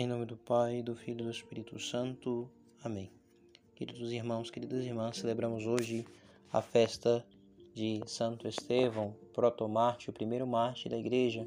[0.00, 2.50] Em nome do Pai, do Filho e do Espírito Santo.
[2.82, 3.12] Amém.
[3.74, 6.06] Queridos irmãos, queridas irmãs, celebramos hoje
[6.50, 7.22] a festa
[7.74, 11.46] de Santo Estevão, protomarte, o primeiro mártir da igreja.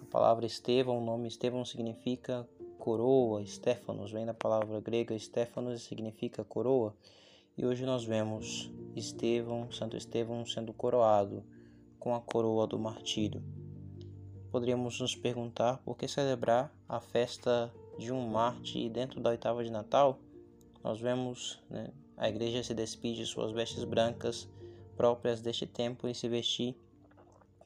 [0.00, 5.84] A palavra Estevão, o nome Estevão significa coroa, Stefanos, vem da palavra grega Stefanos e
[5.84, 6.96] significa coroa.
[7.58, 11.44] E hoje nós vemos Estevão, Santo Estevão sendo coroado
[11.98, 13.42] com a coroa do martírio
[14.54, 19.70] poderíamos nos perguntar por que celebrar a festa de um Marte dentro da oitava de
[19.70, 20.20] Natal.
[20.80, 24.48] Nós vemos né, a igreja se despide de suas vestes brancas
[24.96, 26.76] próprias deste tempo e se vestir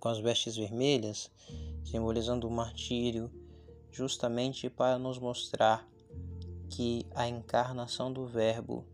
[0.00, 1.30] com as vestes vermelhas,
[1.84, 3.30] simbolizando o martírio,
[3.90, 5.86] justamente para nos mostrar
[6.70, 8.86] que a encarnação do Verbo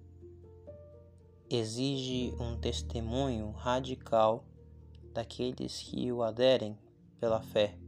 [1.48, 4.44] exige um testemunho radical
[5.12, 6.76] daqueles que o aderem
[7.20, 7.83] pela fé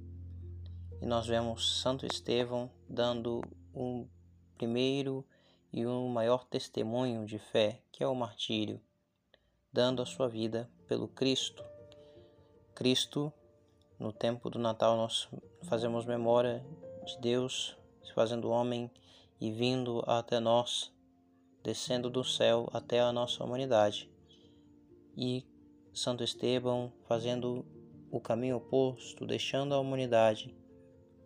[1.00, 3.42] e nós vemos Santo Estevão dando
[3.74, 4.06] um
[4.56, 5.24] primeiro
[5.72, 8.80] e um maior testemunho de fé, que é o martírio,
[9.72, 11.62] dando a sua vida pelo Cristo.
[12.74, 13.32] Cristo,
[13.98, 15.28] no tempo do Natal, nós
[15.64, 16.64] fazemos memória
[17.04, 18.90] de Deus se fazendo homem
[19.40, 20.92] e vindo até nós,
[21.62, 24.10] descendo do céu até a nossa humanidade.
[25.16, 25.44] E
[25.92, 27.66] Santo Estevão fazendo
[28.10, 30.54] o caminho oposto, deixando a humanidade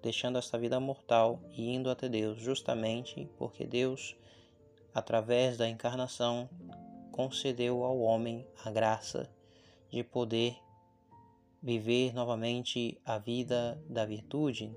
[0.03, 4.17] deixando esta vida mortal e indo até Deus, justamente porque Deus,
[4.95, 6.49] através da encarnação,
[7.13, 9.29] concedeu ao homem a graça
[9.91, 10.57] de poder
[11.63, 14.75] viver novamente a vida da virtude,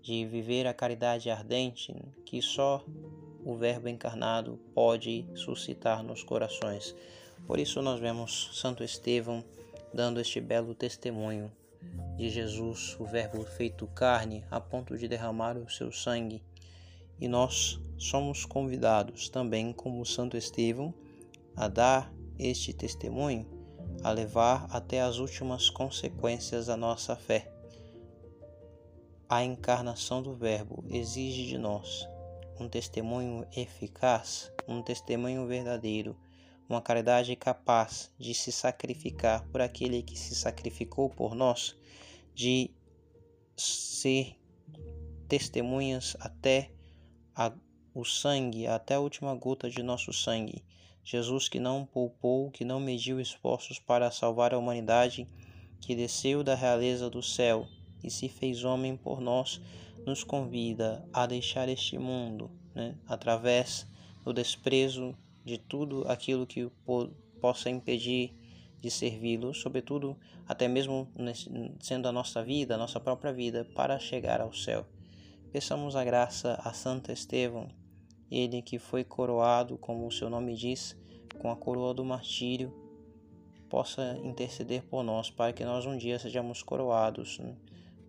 [0.00, 2.82] de viver a caridade ardente que só
[3.44, 6.94] o Verbo encarnado pode suscitar nos corações.
[7.46, 9.44] Por isso nós vemos Santo Estevão
[9.92, 11.50] dando este belo testemunho
[12.16, 16.42] de Jesus, o Verbo feito carne, a ponto de derramar o seu sangue.
[17.20, 20.92] E nós somos convidados também, como Santo Estevão,
[21.56, 23.46] a dar este testemunho,
[24.02, 27.52] a levar até as últimas consequências a nossa fé.
[29.28, 32.08] A encarnação do Verbo exige de nós
[32.58, 36.16] um testemunho eficaz, um testemunho verdadeiro,
[36.68, 41.74] uma caridade capaz de se sacrificar por aquele que se sacrificou por nós,
[42.34, 42.70] de
[43.56, 44.36] ser
[45.26, 46.70] testemunhas até
[47.34, 47.52] a,
[47.94, 50.64] o sangue, até a última gota de nosso sangue.
[51.02, 55.26] Jesus que não poupou, que não mediu esforços para salvar a humanidade,
[55.80, 57.66] que desceu da realeza do céu
[58.04, 59.60] e se fez homem por nós,
[60.04, 63.86] nos convida a deixar este mundo, né, através
[64.22, 65.16] do desprezo
[65.48, 66.70] de tudo aquilo que
[67.40, 68.34] possa impedir
[68.80, 70.16] de servi-lo, sobretudo
[70.46, 71.08] até mesmo
[71.80, 74.84] sendo a nossa vida, a nossa própria vida, para chegar ao céu.
[75.50, 77.68] Peçamos a graça a Santo Estevão,
[78.30, 80.94] ele que foi coroado, como o seu nome diz,
[81.38, 82.72] com a coroa do martírio,
[83.70, 87.56] possa interceder por nós, para que nós um dia sejamos coroados né,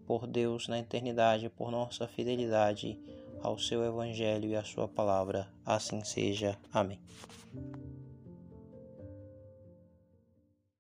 [0.06, 3.00] por Deus na eternidade, por nossa fidelidade
[3.42, 5.48] ao seu Evangelho e à sua palavra.
[5.66, 6.58] Assim seja.
[6.74, 7.00] Amém.